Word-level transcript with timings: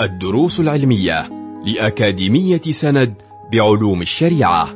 الدروس 0.00 0.60
العلمية 0.60 1.30
لأكاديمية 1.64 2.60
سند 2.70 3.14
بعلوم 3.52 4.02
الشريعة. 4.02 4.68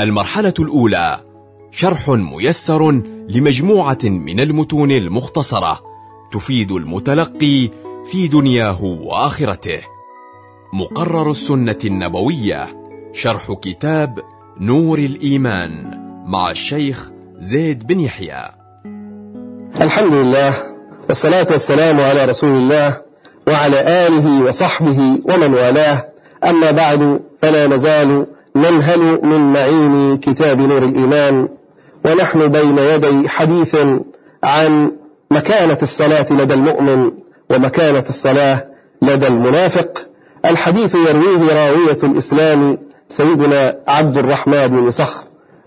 المرحلة 0.00 0.54
الأولى 0.58 1.20
شرح 1.70 2.08
ميسر 2.08 2.90
لمجموعة 3.28 3.98
من 4.04 4.40
المتون 4.40 4.90
المختصرة 4.90 5.80
تفيد 6.32 6.72
المتلقي 6.72 7.70
في 8.10 8.28
دنياه 8.28 8.84
وآخرته. 8.84 9.80
مقرر 10.72 11.30
السنة 11.30 11.78
النبوية 11.84 12.68
شرح 13.12 13.52
كتاب 13.52 14.18
نور 14.60 14.98
الإيمان 14.98 16.00
مع 16.26 16.50
الشيخ 16.50 17.10
زيد 17.38 17.86
بن 17.86 18.00
يحيى. 18.00 18.50
الحمد 19.80 20.14
لله 20.14 20.54
والصلاة 21.08 21.46
والسلام 21.50 22.00
على 22.00 22.24
رسول 22.24 22.50
الله 22.50 23.01
وعلى 23.46 24.06
آله 24.06 24.44
وصحبه 24.44 25.20
ومن 25.24 25.54
والاه. 25.54 26.08
أما 26.44 26.70
بعد 26.70 27.20
فلا 27.42 27.66
نزال 27.66 28.26
ننهل 28.56 29.20
من 29.22 29.52
معين 29.52 30.18
كتاب 30.18 30.60
نور 30.60 30.82
الإيمان 30.82 31.48
ونحن 32.04 32.48
بين 32.48 32.78
يدي 32.78 33.28
حديث 33.28 33.76
عن 34.44 34.92
مكانة 35.30 35.78
الصلاة 35.82 36.26
لدى 36.30 36.54
المؤمن 36.54 37.10
ومكانة 37.50 38.04
الصلاة 38.08 38.66
لدى 39.02 39.26
المنافق. 39.26 40.06
الحديث 40.44 40.94
يرويه 40.94 41.52
راوية 41.54 41.98
الإسلام 42.02 42.78
سيدنا 43.08 43.76
عبد 43.88 44.18
الرحمن 44.18 44.66
بن 44.66 44.90
صخر 44.90 45.24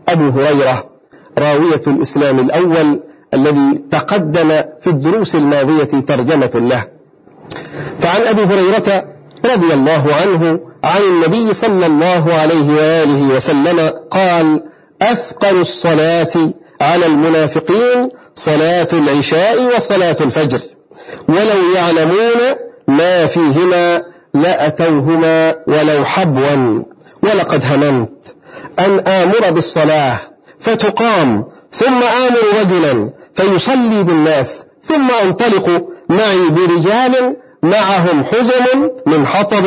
أبو 0.09 0.30
هريرة 0.39 0.89
راوية 1.38 1.81
الإسلام 1.88 2.39
الأول 2.39 2.99
الذي 3.33 3.83
تقدم 3.91 4.49
في 4.81 4.88
الدروس 4.88 5.35
الماضية 5.35 5.83
ترجمة 5.83 6.52
له. 6.55 6.95
فعن 7.99 8.22
أبي 8.22 8.41
هريرة 8.44 9.06
رضي 9.45 9.73
الله 9.73 10.08
عنه 10.22 10.59
عن 10.83 11.02
النبي 11.02 11.53
صلى 11.53 11.86
الله 11.86 12.33
عليه 12.33 12.73
وآله 12.73 13.36
وسلم 13.36 13.94
قال 14.11 14.64
أثقل 15.02 15.61
الصلاة 15.61 16.53
على 16.81 17.06
المنافقين 17.06 18.09
صلاة 18.36 18.88
العشاء 18.94 19.75
وصلاة 19.75 20.17
الفجر 20.22 20.59
ولو 21.30 21.73
يعلمون 21.75 22.56
ما 22.88 23.25
فيهما 23.25 24.03
لأتوهما 24.34 25.56
ولو 25.67 26.06
حبوا 26.06 26.84
ولقد 27.23 27.64
هممت 27.66 28.36
أن 28.80 29.00
آمر 29.00 29.52
بالصلاة 29.52 30.19
فتقام 30.59 31.45
ثم 31.72 32.03
آمر 32.03 32.62
رجلا 32.62 33.09
فيصلي 33.36 34.03
بالناس 34.03 34.66
ثم 34.81 35.08
أنطلق 35.23 35.88
معي 36.09 36.50
برجال 36.50 37.36
معهم 37.66 38.23
حزم 38.23 38.89
من 39.05 39.25
حطب 39.25 39.66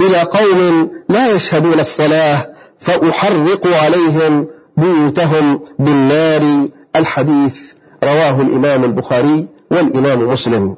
إلى 0.00 0.22
قوم 0.22 0.90
لا 1.08 1.34
يشهدون 1.34 1.80
الصلاة 1.80 2.52
فأحرق 2.80 3.66
عليهم 3.66 4.46
بيوتهم 4.76 5.60
بالنار. 5.78 6.68
الحديث 6.96 7.60
رواه 8.04 8.40
الإمام 8.40 8.84
البخاري 8.84 9.46
والإمام 9.70 10.28
مسلم. 10.28 10.76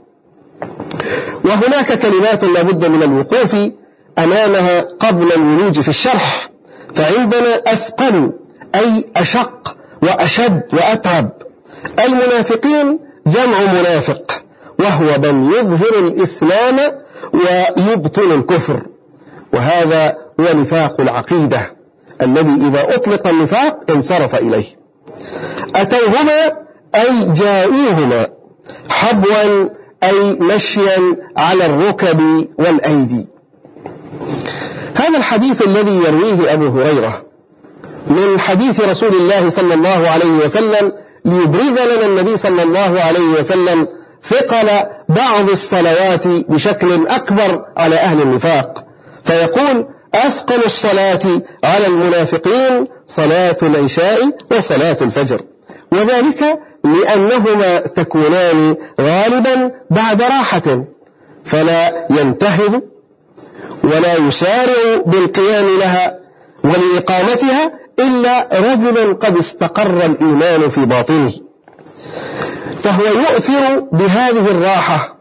وهناك 1.45 1.99
كلمات 1.99 2.45
لابد 2.45 2.85
من 2.85 3.03
الوقوف 3.03 3.57
أمامها 4.19 4.81
قبل 4.81 5.33
الولوج 5.33 5.81
في 5.81 5.89
الشرح 5.89 6.51
فعندنا 6.95 7.63
أثقل 7.67 8.33
أي 8.75 9.05
أشق 9.17 9.77
وأشد 10.03 10.63
وأتعب. 10.73 11.31
المنافقين 12.05 12.99
جمع 13.27 13.59
منافق. 13.61 14.44
وهو 14.85 15.19
من 15.23 15.53
يظهر 15.53 15.99
الإسلام 15.99 16.77
ويبطن 17.33 18.33
الكفر. 18.33 18.83
وهذا 19.53 20.17
هو 20.41 20.45
نفاق 20.45 21.01
العقيدة 21.01 21.77
الذي 22.23 22.69
إذا 22.69 22.95
أطلق 22.97 23.27
النفاق 23.27 23.91
انصرف 23.91 24.35
إليه. 24.35 24.65
أتوهما 25.77 26.53
أي 26.95 27.33
جاءوهما 27.35 28.29
حبوا 28.89 29.69
أي 30.03 30.39
مشيا 30.41 31.17
على 31.37 31.67
الركب 31.67 32.21
والأيدي. 32.59 33.29
هذا 34.95 35.19
الحديث 35.19 35.63
الذي 35.63 35.97
يرويه 35.97 36.53
أبو 36.53 36.67
هريرة 36.69 37.25
من 38.07 38.41
حديث 38.41 38.81
رسول 38.81 39.15
الله 39.15 39.49
صلى 39.49 39.75
الله 39.75 40.09
عليه 40.09 40.39
وسلم 40.45 40.93
ليبرز 41.25 41.79
لنا 41.79 42.07
النبي 42.07 42.37
صلى 42.37 42.63
الله 42.63 43.01
عليه 43.01 43.39
وسلم 43.39 43.89
ثقل 44.29 44.69
بعض 45.09 45.51
الصلوات 45.51 46.27
بشكل 46.27 47.07
أكبر 47.07 47.65
على 47.77 47.97
أهل 47.97 48.23
النفاق. 48.23 48.87
فيقول 49.25 49.87
أثقل 50.15 50.65
الصلاة 50.67 51.43
على 51.65 51.87
المنافقين 51.87 52.87
صلاة 53.07 53.57
العشاء 53.63 54.37
وصلاة 54.51 54.97
الفجر. 55.03 55.41
وذلك 55.93 56.59
لأنهما 56.85 57.79
تكونان 57.79 58.77
غالبا 59.01 59.71
بعد 59.91 60.23
راحة 60.23 60.85
فلا 61.45 62.07
ينتهض 62.11 62.83
ولا 63.85 64.15
يسارع 64.17 65.03
بالقيام 65.07 65.67
لها 65.79 66.19
ولإقامتها 66.65 67.73
إلا 68.01 68.49
رجل 68.53 69.15
قد 69.15 69.37
استقر 69.37 70.07
الإيمان 70.07 70.69
في 70.69 70.85
باطنه. 70.85 71.33
فهو 72.85 73.05
يؤثر 73.05 73.81
بهذه 73.93 74.51
الراحة 74.51 75.17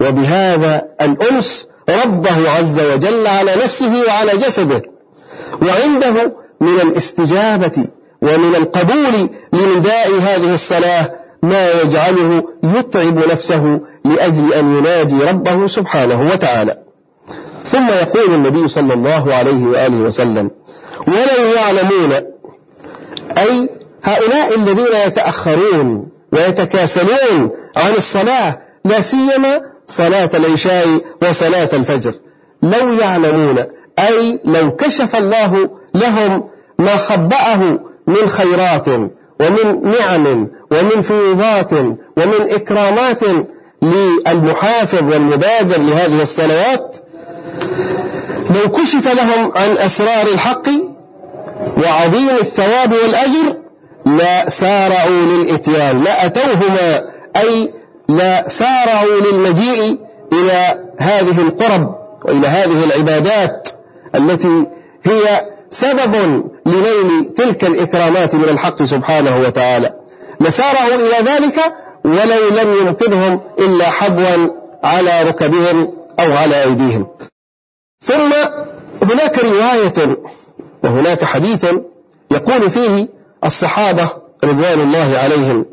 وبهذا 0.00 0.82
الأنس 1.00 1.68
ربه 2.04 2.50
عز 2.50 2.80
وجل 2.80 3.26
على 3.26 3.50
نفسه 3.64 4.02
وعلى 4.08 4.32
جسده. 4.32 4.82
وعنده 5.62 6.32
من 6.60 6.80
الاستجابة 6.80 7.86
ومن 8.22 8.54
القبول 8.54 9.30
لنداء 9.52 10.08
هذه 10.20 10.54
الصلاة 10.54 11.14
ما 11.42 11.70
يجعله 11.70 12.42
يتعب 12.62 13.30
نفسه 13.30 13.80
لأجل 14.04 14.52
أن 14.52 14.78
يناجي 14.78 15.24
ربه 15.24 15.66
سبحانه 15.66 16.30
وتعالى. 16.32 16.78
ثم 17.64 17.88
يقول 17.88 18.34
النبي 18.34 18.68
صلى 18.68 18.94
الله 18.94 19.34
عليه 19.34 19.66
وآله 19.66 19.96
وسلم 19.96 20.50
ولو 21.06 21.52
يعلمون 21.56 22.12
أي 23.38 23.68
هؤلاء 24.04 24.56
الذين 24.56 24.94
يتأخرون 25.06 26.13
ويتكاسلون 26.34 27.50
عن 27.76 27.92
الصلاة 27.96 28.58
لا 28.84 29.00
سيما 29.00 29.60
صلاة 29.86 30.30
العشاء 30.34 30.86
وصلاة 31.22 31.68
الفجر. 31.72 32.14
لو 32.62 32.92
يعلمون 32.92 33.58
أي 33.98 34.40
لو 34.44 34.76
كشف 34.76 35.16
الله 35.16 35.70
لهم 35.94 36.44
ما 36.78 36.96
خبأه 36.96 37.78
من 38.06 38.28
خيرات 38.28 38.88
ومن 39.40 39.90
نعم 40.00 40.48
ومن 40.70 41.00
فيوضات 41.02 41.72
ومن 42.16 42.50
إكرامات 42.50 43.20
للمحافظ 43.82 45.12
والمبادر 45.12 45.78
لهذه 45.82 46.22
الصلوات 46.22 46.96
لو 48.50 48.70
كشف 48.70 49.14
لهم 49.14 49.52
عن 49.56 49.76
أسرار 49.78 50.26
الحق 50.34 50.68
وعظيم 51.84 52.30
الثواب 52.40 52.92
والأجر 52.92 53.56
لا 54.06 54.48
سارعوا 54.48 55.22
للإتيان 55.26 56.02
لا 56.02 56.26
أتوهما 56.26 57.04
أي 57.36 57.74
لا 58.08 58.48
سارعوا 58.48 59.20
للمجيء 59.20 59.98
إلى 60.32 60.84
هذه 60.98 61.40
القرب 61.40 61.94
وإلى 62.24 62.46
هذه 62.46 62.84
العبادات 62.84 63.68
التي 64.14 64.66
هي 65.04 65.50
سبب 65.70 66.14
لنيل 66.66 67.24
تلك 67.36 67.64
الإكرامات 67.64 68.34
من 68.34 68.44
الحق 68.44 68.82
سبحانه 68.82 69.40
وتعالى. 69.40 69.92
لسارعوا 70.40 70.94
إلى 70.94 71.30
ذلك 71.30 71.60
ولو 72.04 72.62
لم 72.62 72.86
يمكنهم 72.86 73.40
إلا 73.58 73.90
حبوا 73.90 74.48
على 74.84 75.22
ركبهم 75.22 75.92
أو 76.20 76.36
على 76.36 76.62
أيديهم. 76.62 77.06
ثم 78.02 78.32
هناك 79.02 79.44
رواية 79.44 80.18
وهناك 80.84 81.24
حديث 81.24 81.66
يقول 82.30 82.70
فيه 82.70 83.08
الصحابة 83.44 84.08
رضوان 84.44 84.80
الله 84.80 85.18
عليهم. 85.22 85.66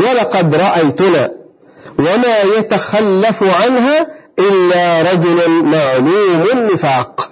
ولقد 0.00 0.54
رأيتنا 0.54 1.30
وما 1.98 2.40
يتخلف 2.58 3.42
عنها 3.42 4.06
إلا 4.38 5.12
رجل 5.12 5.50
معلوم 5.50 6.46
النفاق. 6.52 7.30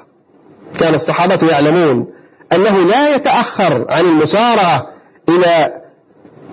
كان 0.81 0.95
الصحابة 0.95 1.49
يعلمون 1.51 2.07
أنه 2.53 2.79
لا 2.79 3.15
يتأخر 3.15 3.87
عن 3.89 4.05
المسارعة 4.05 4.87
إلى 5.29 5.83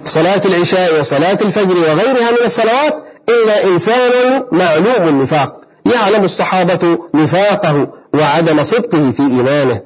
صلاة 0.04 0.42
العشاء 0.46 1.00
وصلاة 1.00 1.38
الفجر 1.42 1.76
وغيرها 1.78 2.32
من 2.32 2.46
الصلوات 2.46 3.04
إلا 3.30 3.68
إنسان 3.68 4.44
معلوم 4.52 5.08
النفاق. 5.08 5.62
يعلم 5.96 6.24
الصحابة 6.24 7.00
نفاقه 7.14 7.88
وعدم 8.14 8.64
صدقه 8.64 9.12
في 9.12 9.22
إيمانه. 9.24 9.82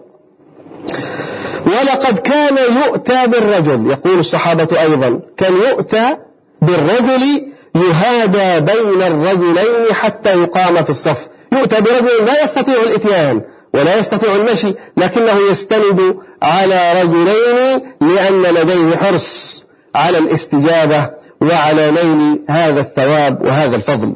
ولقد 1.65 2.19
كان 2.19 2.57
يؤتى 2.57 3.27
بالرجل. 3.27 3.91
يقول 3.91 4.19
الصحابة 4.19 4.81
أيضا 4.81 5.19
كان 5.37 5.53
يؤتى 5.53 6.17
بالرجل 6.61 7.51
يهادى 7.75 8.59
بين 8.59 9.01
الرجلين 9.01 9.93
حتى 9.93 10.41
يقام 10.41 10.83
في 10.83 10.89
الصف. 10.89 11.27
يؤتى 11.51 11.81
برجل 11.81 12.25
لا 12.25 12.43
يستطيع 12.43 12.75
الإتيان 12.75 13.41
ولا 13.73 13.99
يستطيع 13.99 14.35
المشي 14.35 14.73
لكنه 14.97 15.37
يستند 15.51 16.17
على 16.41 17.01
رجلين 17.01 17.81
لأن 18.01 18.41
لديه 18.41 18.97
حرص 18.97 19.65
على 19.95 20.17
الاستجابة 20.17 21.09
وعلى 21.41 21.91
نيل 21.91 22.45
هذا 22.49 22.81
الثواب 22.81 23.41
وهذا 23.41 23.75
الفضل. 23.75 24.13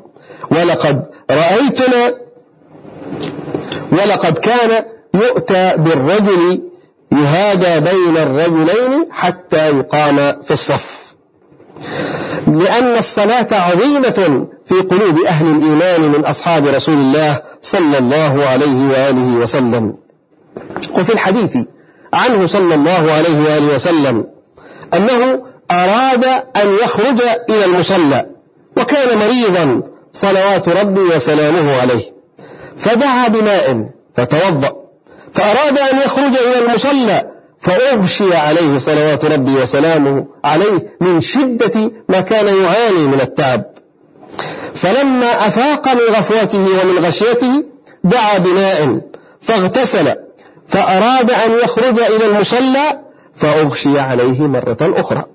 ولقد 0.51 1.03
رأيتنا 1.31 2.15
ولقد 3.91 4.37
كان 4.37 4.85
يؤتى 5.13 5.73
بالرجل 5.77 6.61
يهادى 7.23 7.79
بين 7.79 8.17
الرجلين 8.17 9.07
حتى 9.11 9.69
يقام 9.69 10.15
في 10.43 10.51
الصف. 10.51 10.97
لأن 12.47 12.97
الصلاة 12.97 13.47
عظيمة 13.51 14.47
في 14.65 14.75
قلوب 14.75 15.21
أهل 15.27 15.47
الإيمان 15.47 16.01
من 16.01 16.25
أصحاب 16.25 16.67
رسول 16.67 16.93
الله 16.93 17.41
صلى 17.61 17.97
الله 17.97 18.45
عليه 18.45 18.87
وآله 18.87 19.35
وسلم. 19.37 19.95
وفي 20.95 21.13
الحديث 21.13 21.57
عنه 22.13 22.45
صلى 22.45 22.75
الله 22.75 23.11
عليه 23.11 23.39
وآله 23.39 23.75
وسلم 23.75 24.25
أنه 24.93 25.43
أراد 25.71 26.25
أن 26.55 26.73
يخرج 26.83 27.21
إلى 27.49 27.65
المصلى 27.65 28.25
وكان 28.77 29.17
مريضا 29.17 29.81
صلوات 30.13 30.69
ربي 30.69 31.01
وسلامه 31.01 31.81
عليه. 31.81 32.13
فدعا 32.77 33.27
بماء 33.27 33.89
فتوضأ. 34.15 34.76
فأراد 35.37 35.77
أن 35.79 35.97
يخرج 35.97 36.35
إلى 36.37 36.65
المصلى 36.65 37.27
فأغشي 37.61 38.35
عليه 38.35 38.77
صلوات 38.77 39.25
ربي 39.25 39.55
وسلامه 39.55 40.25
عليه 40.43 40.97
من 41.01 41.21
شدة 41.21 41.91
ما 42.09 42.21
كان 42.21 42.47
يعاني 42.47 43.07
من 43.07 43.21
التعب. 43.21 43.63
فلما 44.75 45.47
أفاق 45.47 45.87
من 45.87 46.15
غفوته 46.15 46.57
ومن 46.57 47.05
غشيته 47.05 47.63
دعا 48.03 48.37
بماء 48.37 49.01
فاغتسل 49.41 50.15
فأراد 50.67 51.31
أن 51.31 51.51
يخرج 51.63 51.99
إلى 51.99 52.25
المصلى 52.25 52.99
فأغشي 53.35 53.99
عليه 53.99 54.47
مرة 54.47 54.77
أخرى. 54.81 55.25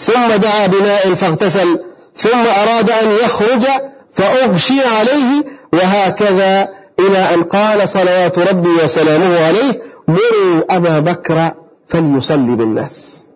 ثم 0.00 0.36
دعا 0.36 0.66
بماء 0.66 1.14
فاغتسل 1.14 1.80
ثم 2.16 2.38
أراد 2.38 2.90
أن 2.90 3.10
يخرج 3.10 3.64
فأغشي 4.12 4.80
عليه 4.84 5.44
وهكذا 5.72 6.68
إلى 7.08 7.34
أن 7.34 7.42
قال 7.42 7.88
صلوات 7.88 8.38
ربي 8.38 8.68
وسلامه 8.84 9.46
عليه 9.46 9.82
مروا 10.08 10.76
أبا 10.76 10.98
بكر 10.98 11.50
فليصلي 11.88 12.56
بالناس. 12.56 13.28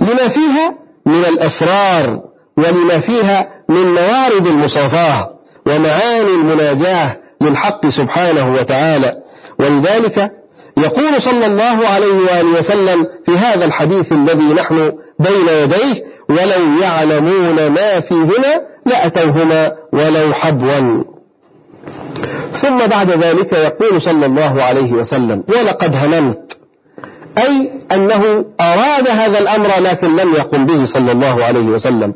لما 0.00 0.28
فيها 0.28 0.74
من 1.06 1.24
الأسرار 1.28 2.20
ولما 2.56 2.98
فيها 3.00 3.48
من 3.68 3.94
موارد 3.94 4.46
المصافاة 4.46 5.38
ومعاني 5.66 6.30
المناجاة 6.34 7.20
للحق 7.40 7.86
سبحانه 7.86 8.54
وتعالى. 8.54 9.22
ولذلك 9.58 10.32
يقول 10.76 11.22
صلى 11.22 11.46
الله 11.46 11.88
عليه 11.88 12.14
وآله 12.14 12.58
وسلم 12.58 13.06
في 13.26 13.32
هذا 13.32 13.64
الحديث 13.64 14.12
الذي 14.12 14.54
نحن 14.54 14.92
بين 15.18 15.48
يديه 15.62 16.04
ولو 16.28 16.80
يعلمون 16.82 17.66
ما 17.66 18.00
فيهما 18.00 18.60
لأتوهما 18.86 19.72
ولو 19.92 20.32
حبوا 20.32 21.04
ثم 22.52 22.78
بعد 22.78 23.10
ذلك 23.10 23.52
يقول 23.52 24.02
صلى 24.02 24.26
الله 24.26 24.62
عليه 24.62 24.92
وسلم 24.92 25.44
ولقد 25.48 25.96
هممت 25.96 26.56
أي 27.38 27.72
أنه 27.92 28.44
أراد 28.60 29.08
هذا 29.08 29.38
الأمر 29.38 29.68
لكن 29.80 30.16
لم 30.16 30.32
يقم 30.32 30.66
به 30.66 30.84
صلى 30.84 31.12
الله 31.12 31.44
عليه 31.44 31.66
وسلم 31.66 32.14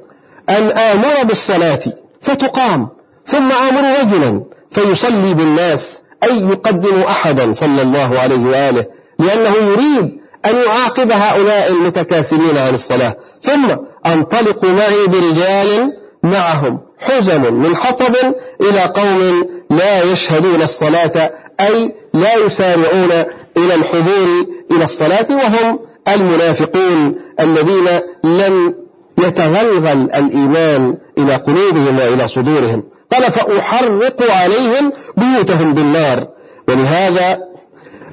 أن 0.49 0.69
آمر 0.71 1.25
بالصلاة 1.25 1.81
فتقام 2.23 2.89
ثم 3.27 3.53
آمر 3.53 4.01
رجلا 4.01 4.43
فيصلي 4.71 5.35
بالناس 5.35 6.03
أي 6.25 6.41
يقدم 6.41 7.03
أحدا 7.03 7.53
صلى 7.53 7.83
الله 7.83 8.19
عليه 8.19 8.47
وآله 8.47 8.85
لأنه 9.19 9.55
يريد 9.57 10.25
أن 10.47 10.57
يعاقب 10.67 11.13
هؤلاء 11.13 11.73
المتكاسلين 11.73 12.59
عن 12.59 12.75
الصلاة. 12.75 13.17
ثم 13.43 13.67
أنطلق 14.07 14.65
معي 14.65 15.07
برجال 15.07 15.93
معهم 16.23 16.81
حزم 16.99 17.55
من 17.55 17.77
حطب 17.77 18.15
إلى 18.61 18.81
قوم 18.81 19.49
لا 19.71 20.13
يشهدون 20.13 20.63
الصلاة 20.63 21.33
أي 21.61 21.95
لا 22.15 22.35
يسارعون 22.35 23.11
إلى 23.57 23.75
الحضور 23.75 24.47
إلى 24.71 24.85
الصلاة 24.85 25.27
وهم 25.31 25.79
المنافقون 26.09 27.15
الذين 27.41 27.89
لم 28.25 28.75
يتغلغل 29.19 30.09
الإيمان 30.15 30.97
إلى 31.19 31.35
قلوبهم 31.35 31.99
وإلى 31.99 32.29
صدورهم. 32.29 32.83
قال 33.13 33.23
فأحرق 33.23 34.31
عليهم 34.31 34.93
بيوتهم 35.17 35.75
بالنار. 35.75 36.29
ولهذا 36.69 37.39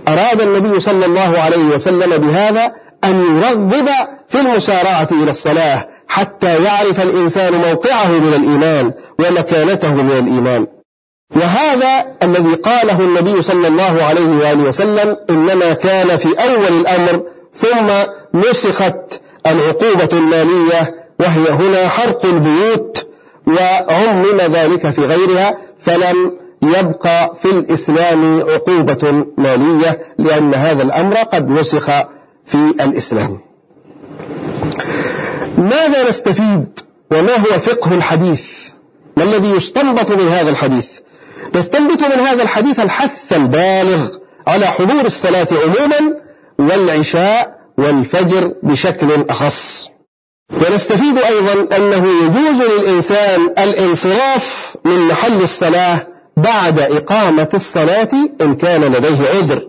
أراد 0.07 0.42
النبي 0.42 0.80
صلى 0.80 1.06
الله 1.06 1.39
عليه 1.39 1.65
وسلم 1.65 2.18
بهذا 2.18 2.71
أن 3.03 3.42
يرغب 3.42 3.89
في 4.30 4.39
المسارعة 4.39 5.07
إلى 5.12 5.31
الصلاة 5.31 5.88
حتى 6.07 6.63
يعرف 6.63 7.01
الإنسان 7.01 7.53
موقعه 7.53 8.07
من 8.07 8.33
الإيمان 8.33 8.92
ومكانته 9.19 9.94
من 9.94 10.12
الإيمان. 10.12 10.68
وهذا 11.36 12.06
الذي 12.24 12.54
قاله 12.54 13.00
النبي 13.00 13.42
صلى 13.42 13.68
الله 13.68 14.04
عليه 14.04 14.30
وآله 14.38 14.63
وسلم 14.63 15.18
إنما 15.30 15.74
كان 15.74 16.18
في 16.18 16.28
أول 16.28 16.68
الأمر 16.81 17.24
ثم 17.54 17.88
نسخت 18.39 19.22
العقوبة 19.48 20.10
المالية 20.13 20.95
وهي 21.19 21.50
هنا 21.50 21.88
حرق 21.88 22.25
البيوت 22.25 23.07
وعمم 23.48 24.38
ذلك 24.38 24.88
في 24.88 25.06
غيرها 25.06 25.57
فلم 25.80 26.31
يبقى 26.63 27.36
في 27.42 27.50
الإسلام 27.50 28.39
عقوبة 28.50 29.25
مالية 29.38 30.01
لأن 30.18 30.54
هذا 30.54 30.84
الأمر 30.84 31.16
قد 31.16 31.50
نسخ 31.50 31.86
في 32.45 32.57
الإسلام. 32.81 33.39
ماذا 35.57 36.10
نستفيد 36.10 36.80
وما 37.12 37.36
هو 37.38 37.60
فقه 37.60 37.94
الحديث؟ 37.95 38.44
ما 39.18 39.24
الذي 39.24 39.50
يستنبط 39.51 40.12
من 40.12 40.27
هذا 40.27 40.50
الحديث؟ 40.50 40.88
نستنبط 41.56 42.03
من 42.03 42.19
هذا 42.19 42.44
الحديث 42.44 42.80
الحث 42.80 43.33
البالغ 43.33 44.07
على 44.48 44.65
حضور 44.65 45.06
الصلاة 45.06 45.48
عموما 45.51 46.21
والعشاء 46.59 47.59
والفجر 47.77 48.53
بشكل 48.63 49.07
أخص. 49.30 49.89
ونستفيد 50.53 51.18
أيضا 51.18 51.77
أنه 51.77 52.07
يجوز 52.24 52.62
للإنسان 52.71 53.42
الانصراف 53.57 54.75
من 54.86 55.00
محل 55.00 55.41
الصلاة 55.41 56.08
بعد 56.38 56.79
إقامة 56.79 57.50
الصلاة 57.53 58.10
إن 58.41 58.55
كان 58.55 58.81
لديه 58.81 59.29
عذر. 59.36 59.67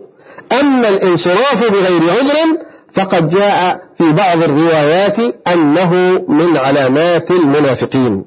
أما 0.59 0.89
الانصراف 0.89 1.71
بغير 1.71 2.01
عذر 2.19 2.57
فقد 2.93 3.27
جاء 3.27 3.83
في 3.97 4.11
بعض 4.11 4.43
الروايات 4.43 5.19
أنه 5.47 5.93
من 6.27 6.57
علامات 6.57 7.31
المنافقين. 7.31 8.25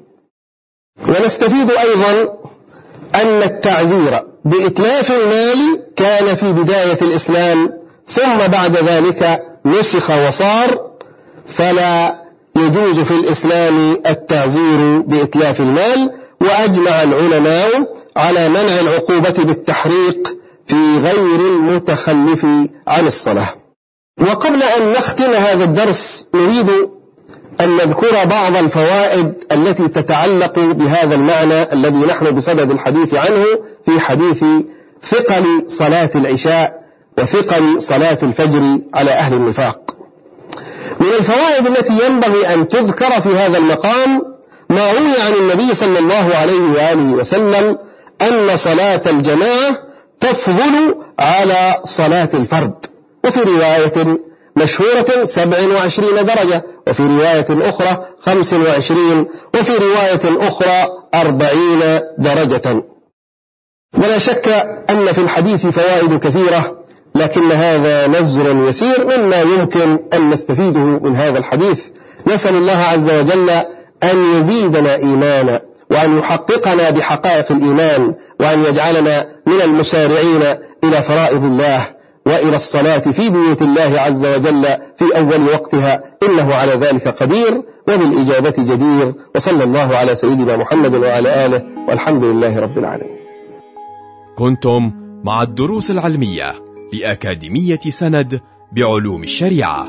ونستفيد 1.07 1.71
أيضا 1.71 2.33
أن 3.21 3.43
التعزير 3.43 4.23
بإتلاف 4.45 5.11
المال 5.11 5.83
كان 5.95 6.35
في 6.35 6.53
بداية 6.53 6.97
الإسلام 7.01 7.73
ثم 8.07 8.37
بعد 8.37 8.77
ذلك 8.77 9.43
نسخ 9.65 10.09
وصار 10.27 10.81
فلا 11.47 12.15
يجوز 12.55 12.99
في 12.99 13.11
الإسلام 13.11 13.97
التعزير 14.05 14.99
بإتلاف 14.99 15.59
المال 15.61 16.11
وأجمع 16.41 17.03
العلماء 17.03 17.95
على 18.17 18.49
منع 18.49 18.79
العقوبة 18.79 19.43
بالتحريق 19.43 20.37
في 20.67 20.99
غير 21.03 21.39
المتخلف 21.39 22.45
عن 22.87 23.07
الصلاة. 23.07 23.49
وقبل 24.21 24.63
أن 24.63 24.91
نختم 24.91 25.31
هذا 25.31 25.63
الدرس 25.63 26.27
نريد 26.33 26.89
أن 27.61 27.75
نذكر 27.75 28.25
بعض 28.25 28.57
الفوائد 28.57 29.33
التي 29.51 29.87
تتعلق 29.87 30.59
بهذا 30.59 31.15
المعنى 31.15 31.73
الذي 31.73 32.05
نحن 32.05 32.31
بصدد 32.31 32.71
الحديث 32.71 33.13
عنه 33.13 33.45
في 33.85 33.99
حديث 33.99 34.43
ثقل 35.03 35.65
صلاة 35.67 36.09
العشاء 36.15 36.83
وثقل 37.17 37.81
صلاة 37.81 38.17
الفجر 38.23 38.79
على 38.93 39.11
أهل 39.11 39.33
النفاق. 39.33 39.95
من 40.99 41.07
الفوائد 41.19 41.67
التي 41.67 41.93
ينبغي 42.05 42.53
أن 42.53 42.69
تذكر 42.69 43.21
في 43.21 43.29
هذا 43.29 43.57
المقام 43.57 44.37
ما 44.69 44.91
روي 44.91 45.21
عن 45.27 45.33
النبي 45.39 45.73
صلى 45.73 45.99
الله 45.99 46.35
عليه 46.35 46.61
وآله 46.61 47.13
وسلم 47.13 47.77
أن 48.21 48.57
صلاة 48.57 49.01
الجماعة 49.05 49.77
تفضل 50.19 50.95
على 51.19 51.81
صلاة 51.85 52.29
الفرد. 52.33 52.85
وفي 53.23 53.39
رواية 53.39 54.17
مشهورة 54.57 55.23
سبع 55.23 55.57
وعشرين 55.75 56.15
درجة 56.15 56.65
وفي 56.87 57.03
رواية 57.03 57.69
أخرى 57.69 58.05
خمس 58.19 58.53
وعشرين 58.53 59.27
وفي 59.53 59.71
رواية 59.71 60.47
أخرى 60.47 60.87
أربعين 61.13 61.79
درجة. 62.17 62.83
ولا 63.97 64.17
شك 64.17 64.47
أن 64.89 65.05
في 65.05 65.21
الحديث 65.21 65.65
فوائد 65.65 66.19
كثيرة 66.19 66.77
لكن 67.15 67.51
هذا 67.51 68.07
نزر 68.07 68.55
يسير 68.69 69.17
مما 69.17 69.41
يمكن 69.41 69.99
أن 70.13 70.29
نستفيده 70.29 70.79
من 70.79 71.15
هذا 71.15 71.39
الحديث. 71.39 71.85
نسأل 72.27 72.55
الله 72.55 72.77
عز 72.77 73.09
وجل 73.09 73.49
أن 74.03 74.39
يزيدنا 74.39 74.95
إيمانا 74.95 75.61
وأن 75.91 76.17
يحققنا 76.17 76.89
بحقائق 76.89 77.51
الإيمان 77.51 78.15
وأن 78.39 78.63
يجعلنا 78.63 79.27
من 79.45 79.61
المسارعين 79.61 80.41
إلى 80.83 81.01
فرائض 81.01 81.43
الله. 81.43 81.96
وإلى 82.27 82.55
الصلاة 82.55 83.05
في 83.17 83.29
بيوت 83.29 83.61
الله 83.61 83.91
عز 83.99 84.25
وجل 84.25 84.63
في 84.97 85.05
أول 85.19 85.41
وقتها 85.53 86.03
إنه 86.23 86.53
على 86.53 86.71
ذلك 86.71 87.07
قدير 87.07 87.53
وبالإجابة 87.87 88.53
جدير. 88.57 89.13
وصلى 89.35 89.63
الله 89.63 89.95
على 89.97 90.15
سيدنا 90.15 90.57
محمد 90.57 90.95
وعلى 90.95 91.45
آله 91.45 91.61
والحمد 91.87 92.23
لله 92.23 92.59
رب 92.59 92.77
العالمين. 92.77 93.17
كنتم 94.37 94.91
مع 95.23 95.41
الدروس 95.41 95.91
العلمية 95.91 96.63
لأكاديمية 96.93 97.79
سند 97.89 98.41
بعلوم 98.71 99.23
الشريعة. 99.23 99.87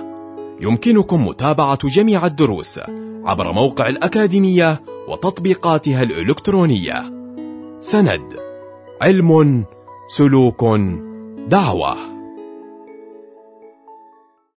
يمكنكم 0.61 1.27
متابعة 1.27 1.79
جميع 1.89 2.27
الدروس 2.27 2.81
عبر 3.25 3.53
موقع 3.53 3.89
الأكاديمية 3.89 4.83
وتطبيقاتها 5.09 6.03
الإلكترونية. 6.03 7.13
سند 7.81 8.37
علم 9.03 9.65
سلوك 10.09 10.65
دعوة. 11.49 12.18